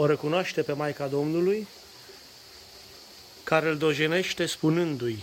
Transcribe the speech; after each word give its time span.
o 0.00 0.06
recunoaște 0.06 0.62
pe 0.62 0.72
Maica 0.72 1.06
Domnului, 1.06 1.66
care 3.44 3.68
îl 3.68 3.76
dojenește 3.76 4.46
spunându-i 4.46 5.22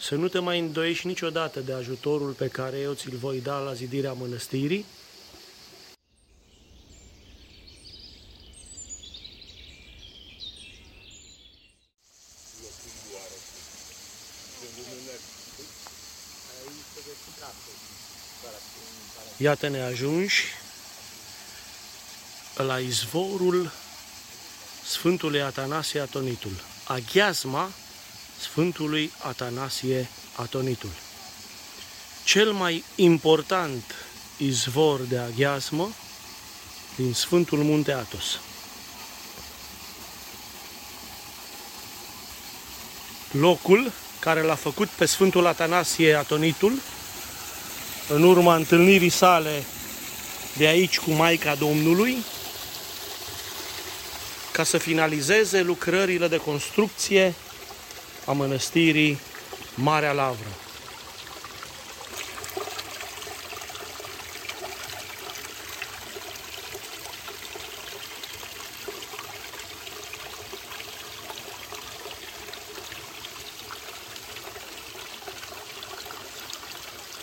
să 0.00 0.14
nu 0.14 0.28
te 0.28 0.38
mai 0.38 0.58
îndoiești 0.58 1.06
niciodată 1.06 1.60
de 1.60 1.72
ajutorul 1.72 2.32
pe 2.32 2.48
care 2.48 2.78
eu 2.78 2.92
ți-l 2.92 3.16
voi 3.16 3.40
da 3.40 3.58
la 3.58 3.72
zidirea 3.74 4.12
mănăstirii, 4.12 4.84
Iată-ne 19.38 19.80
ajungi 19.80 20.42
la 22.56 22.78
izvorul 22.78 23.72
Sfântului 24.88 25.42
Atanasie 25.42 26.00
Atonitul, 26.00 26.52
aghiazma 26.84 27.70
Sfântului 28.40 29.12
Atanasie 29.22 30.08
Atonitul. 30.36 30.90
Cel 32.24 32.52
mai 32.52 32.84
important 32.94 33.94
izvor 34.36 35.00
de 35.00 35.18
aghiazmă 35.18 35.90
din 36.96 37.12
Sfântul 37.12 37.58
Munte 37.58 37.92
Atos. 37.92 38.40
Locul 43.30 43.92
care 44.18 44.42
l-a 44.42 44.54
făcut 44.54 44.88
pe 44.88 45.06
Sfântul 45.06 45.46
Atanasie 45.46 46.14
Atonitul 46.14 46.72
în 48.08 48.22
urma 48.22 48.56
întâlnirii 48.56 49.10
sale 49.10 49.64
de 50.56 50.66
aici 50.66 50.98
cu 50.98 51.10
Maica 51.10 51.54
Domnului, 51.54 52.24
ca 54.56 54.64
să 54.64 54.78
finalizeze 54.78 55.60
lucrările 55.60 56.28
de 56.28 56.36
construcție 56.36 57.34
a 58.24 58.32
mănăstirii 58.32 59.20
Marea 59.74 60.12
Lavră. 60.12 60.48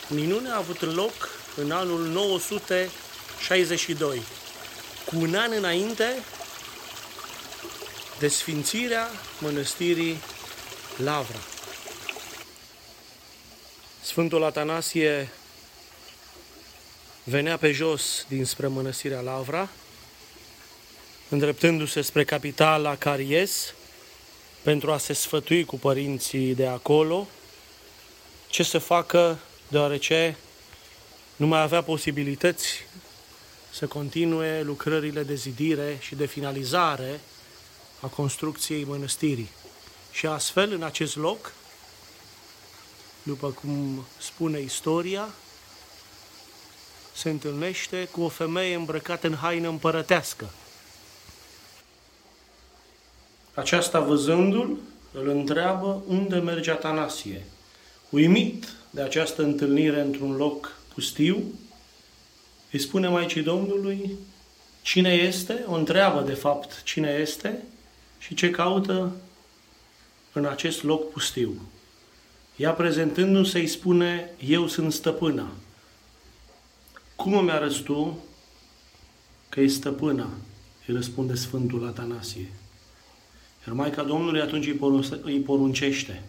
Minunea 0.07 0.53
a 0.53 0.57
avut 0.57 0.95
loc 0.95 1.29
în 1.55 1.71
anul 1.71 2.07
962, 2.07 4.21
cu 5.05 5.15
un 5.15 5.35
an 5.35 5.51
înainte 5.57 6.23
de 8.23 8.29
sfințirea 8.29 9.09
mănăstirii 9.39 10.17
Lavra. 10.97 11.37
Sfântul 14.01 14.43
Atanasie 14.43 15.29
venea 17.23 17.57
pe 17.57 17.71
jos 17.71 18.25
dinspre 18.27 18.67
mănăstirea 18.67 19.19
Lavra, 19.19 19.69
îndreptându-se 21.29 22.01
spre 22.01 22.23
capitala 22.23 22.95
Caries, 22.95 23.73
pentru 24.61 24.91
a 24.91 24.97
se 24.97 25.13
sfătui 25.13 25.65
cu 25.65 25.77
părinții 25.77 26.55
de 26.55 26.67
acolo 26.67 27.27
ce 28.47 28.63
să 28.63 28.77
facă 28.77 29.39
deoarece 29.67 30.37
nu 31.35 31.47
mai 31.47 31.61
avea 31.61 31.81
posibilități 31.81 32.85
să 33.71 33.87
continue 33.87 34.61
lucrările 34.61 35.23
de 35.23 35.35
zidire 35.35 35.97
și 36.01 36.15
de 36.15 36.25
finalizare 36.25 37.19
a 38.03 38.07
construcției 38.07 38.83
mănăstirii. 38.83 39.49
Și 40.11 40.25
astfel, 40.25 40.71
în 40.71 40.83
acest 40.83 41.15
loc, 41.15 41.53
după 43.23 43.49
cum 43.49 44.05
spune 44.17 44.59
istoria, 44.59 45.29
se 47.15 47.29
întâlnește 47.29 48.07
cu 48.11 48.21
o 48.21 48.27
femeie 48.27 48.75
îmbrăcată 48.75 49.27
în 49.27 49.35
haină 49.35 49.67
împărătească. 49.67 50.49
Aceasta 53.53 53.99
văzându-l, 53.99 54.77
îl 55.11 55.27
întreabă 55.27 56.03
unde 56.07 56.35
merge 56.35 56.71
Atanasie. 56.71 57.45
Uimit 58.09 58.67
de 58.89 59.01
această 59.01 59.43
întâlnire 59.43 60.01
într-un 60.01 60.35
loc 60.35 60.77
pustiu, 60.93 61.43
îi 62.71 62.79
spune 62.79 63.07
Maicii 63.07 63.41
Domnului 63.41 64.17
cine 64.81 65.13
este, 65.13 65.63
o 65.67 65.73
întreabă 65.73 66.21
de 66.21 66.33
fapt 66.33 66.83
cine 66.83 67.17
este 67.21 67.63
și 68.25 68.33
ce 68.33 68.49
caută 68.49 69.11
în 70.33 70.45
acest 70.45 70.83
loc 70.83 71.11
pustiu. 71.11 71.61
Ea 72.55 72.71
prezentându-se 72.71 73.59
îi 73.59 73.67
spune, 73.67 74.29
eu 74.45 74.67
sunt 74.67 74.93
stăpâna. 74.93 75.51
Cum 77.15 77.33
îmi 77.33 77.51
arăți 77.51 77.81
tu 77.81 78.23
că 79.49 79.59
e 79.59 79.67
stăpâna? 79.67 80.29
Îi 80.87 80.93
răspunde 80.93 81.35
Sfântul 81.35 81.87
Atanasie. 81.87 82.51
Iar 83.67 83.75
Maica 83.75 84.03
Domnului 84.03 84.41
atunci 84.41 84.73
îi 85.21 85.39
poruncește, 85.39 86.23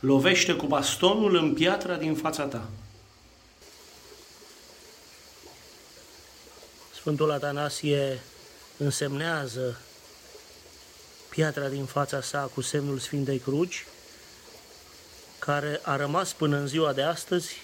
lovește 0.00 0.54
cu 0.54 0.66
bastonul 0.66 1.36
în 1.36 1.54
piatra 1.54 1.96
din 1.96 2.14
fața 2.14 2.44
ta. 2.44 2.68
Sfântul 6.94 7.30
Atanasie 7.30 8.20
însemnează 8.76 9.80
piatra 11.38 11.68
din 11.68 11.84
fața 11.84 12.20
sa 12.20 12.50
cu 12.54 12.60
semnul 12.60 12.98
Sfintei 12.98 13.38
Cruci, 13.38 13.86
care 15.38 15.80
a 15.82 15.96
rămas 15.96 16.32
până 16.32 16.56
în 16.56 16.66
ziua 16.66 16.92
de 16.92 17.02
astăzi 17.02 17.56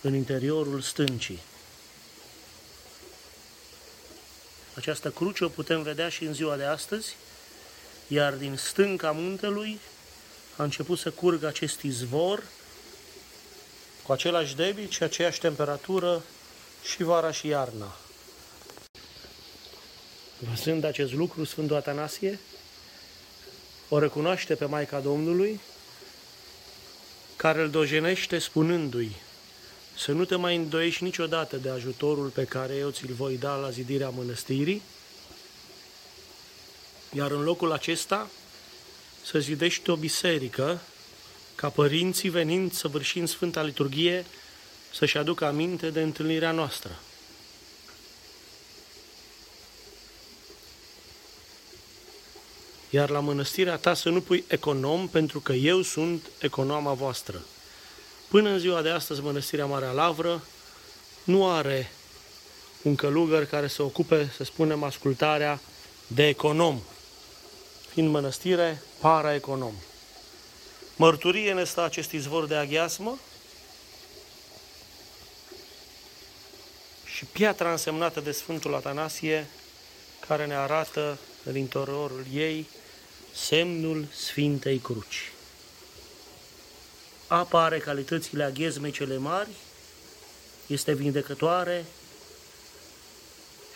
în 0.00 0.14
interiorul 0.14 0.80
stâncii. 0.80 1.40
Această 4.74 5.10
cruce 5.10 5.44
o 5.44 5.48
putem 5.48 5.82
vedea 5.82 6.08
și 6.08 6.24
în 6.24 6.34
ziua 6.34 6.56
de 6.56 6.64
astăzi, 6.64 7.16
iar 8.08 8.32
din 8.32 8.56
stânca 8.56 9.10
muntelui 9.10 9.80
a 10.56 10.62
început 10.62 10.98
să 10.98 11.10
curgă 11.10 11.46
acest 11.46 11.80
izvor 11.80 12.42
cu 14.02 14.12
același 14.12 14.56
debit 14.56 14.90
și 14.90 15.02
aceeași 15.02 15.40
temperatură 15.40 16.22
și 16.82 17.02
vara 17.02 17.30
și 17.30 17.46
iarna. 17.46 17.96
Văzând 20.38 20.84
acest 20.84 21.12
lucru, 21.12 21.44
Sfântul 21.44 21.76
Atanasie 21.76 22.38
o 23.88 23.98
recunoaște 23.98 24.54
pe 24.54 24.64
Maica 24.64 25.00
Domnului, 25.00 25.60
care 27.36 27.62
îl 27.62 27.70
dojenește 27.70 28.38
spunându-i 28.38 29.16
să 29.98 30.12
nu 30.12 30.24
te 30.24 30.36
mai 30.36 30.56
îndoiești 30.56 31.02
niciodată 31.02 31.56
de 31.56 31.68
ajutorul 31.68 32.28
pe 32.28 32.44
care 32.44 32.74
eu 32.74 32.90
ți-l 32.90 33.12
voi 33.12 33.36
da 33.36 33.54
la 33.54 33.70
zidirea 33.70 34.08
mănăstirii, 34.08 34.82
iar 37.12 37.30
în 37.30 37.42
locul 37.42 37.72
acesta 37.72 38.30
să 39.24 39.38
zidești 39.38 39.90
o 39.90 39.96
biserică, 39.96 40.80
ca 41.54 41.68
părinții 41.68 42.28
venind 42.28 42.72
să 42.72 42.88
vârșim 42.88 43.26
Sfânta 43.26 43.62
Liturghie 43.62 44.24
să-și 44.94 45.18
aducă 45.18 45.44
aminte 45.44 45.90
de 45.90 46.02
întâlnirea 46.02 46.50
noastră. 46.50 46.98
Iar 52.96 53.10
la 53.10 53.20
mănăstirea 53.20 53.76
ta 53.76 53.94
să 53.94 54.08
nu 54.08 54.20
pui 54.20 54.44
econom, 54.48 55.08
pentru 55.08 55.40
că 55.40 55.52
eu 55.52 55.82
sunt 55.82 56.30
economa 56.38 56.92
voastră. 56.92 57.44
Până 58.28 58.48
în 58.48 58.58
ziua 58.58 58.82
de 58.82 58.88
astăzi, 58.88 59.20
Mănăstirea 59.20 59.66
Marea 59.66 59.90
Lavră 59.90 60.44
nu 61.24 61.50
are 61.50 61.90
un 62.82 62.94
călugăr 62.94 63.44
care 63.44 63.68
să 63.68 63.82
ocupe, 63.82 64.32
să 64.36 64.44
spunem, 64.44 64.82
ascultarea 64.82 65.60
de 66.06 66.26
econom, 66.26 66.80
fiind 67.92 68.10
mănăstire 68.10 68.82
para-econom. 69.00 69.74
Mărturie 70.96 71.52
ne 71.52 71.64
stă 71.64 71.82
acest 71.84 72.12
izvor 72.12 72.46
de 72.46 72.54
aghiasmă 72.54 73.18
și 77.04 77.24
piatra 77.24 77.70
însemnată 77.70 78.20
de 78.20 78.32
Sfântul 78.32 78.74
Atanasie, 78.74 79.46
care 80.26 80.46
ne 80.46 80.54
arată 80.54 81.18
în 81.44 81.56
interiorul 81.56 82.24
ei 82.32 82.68
semnul 83.36 84.06
Sfintei 84.14 84.78
Cruci. 84.78 85.32
Apa 87.26 87.64
are 87.64 87.78
calitățile 87.78 88.44
aghezmei 88.44 88.90
cele 88.90 89.16
mari, 89.16 89.50
este 90.66 90.92
vindecătoare 90.92 91.84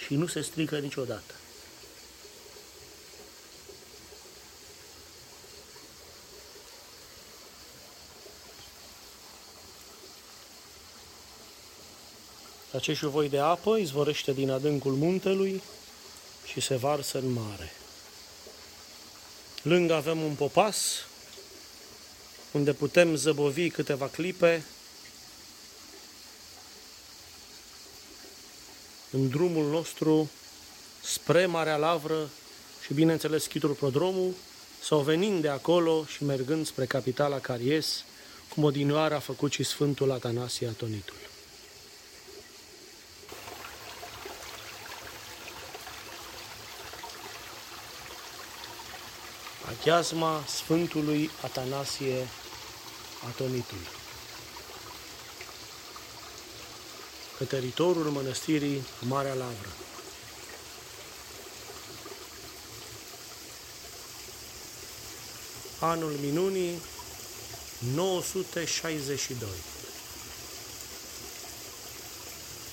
și 0.04 0.14
nu 0.14 0.26
se 0.26 0.40
strică 0.40 0.78
niciodată. 0.78 1.34
Acești 12.72 13.06
voi 13.06 13.28
de 13.28 13.38
apă 13.38 13.76
izvorăște 13.76 14.32
din 14.32 14.50
adâncul 14.50 14.92
muntelui 14.92 15.62
și 16.44 16.60
se 16.60 16.76
varsă 16.76 17.18
în 17.18 17.32
mare. 17.32 17.72
Lângă 19.62 19.94
avem 19.94 20.22
un 20.22 20.34
popas 20.34 21.06
unde 22.50 22.72
putem 22.72 23.14
zăbovi 23.14 23.70
câteva 23.70 24.06
clipe 24.06 24.64
în 29.10 29.28
drumul 29.28 29.70
nostru 29.70 30.30
spre 31.02 31.46
Marea 31.46 31.76
Lavră 31.76 32.30
și, 32.84 32.94
bineînțeles, 32.94 33.46
Chitul 33.46 33.70
Prodromul, 33.70 34.34
sau 34.82 35.00
venind 35.00 35.42
de 35.42 35.48
acolo 35.48 36.04
și 36.04 36.24
mergând 36.24 36.66
spre 36.66 36.84
capitala 36.84 37.38
Caries, 37.38 38.04
cum 38.48 38.64
odinioară 38.64 39.14
a 39.14 39.18
făcut 39.18 39.52
și 39.52 39.62
Sfântul 39.62 40.10
Atanasie 40.10 40.68
Atonitul. 40.68 41.16
Acheazma 49.80 50.44
Sfântului 50.46 51.30
Atanasie 51.44 52.28
Atonitul. 53.28 53.78
Pe 57.38 57.44
teritoriul 57.44 58.04
mănăstirii 58.04 58.82
Marea 59.08 59.34
Lavră. 59.34 59.68
Anul 65.80 66.12
minunii 66.22 66.78
962. 67.94 69.48